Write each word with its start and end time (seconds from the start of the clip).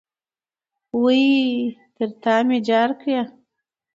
وئ! 1.01 1.25
تر 1.95 2.09
تامي 2.23 2.59
جار 2.67 2.89
کړې 2.99 3.15